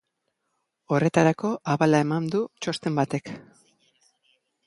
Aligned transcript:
Horretarako 0.95 1.51
abala 1.75 2.01
eman 2.07 2.31
du 2.35 2.41
txosten 2.65 2.99
batek. 3.03 3.31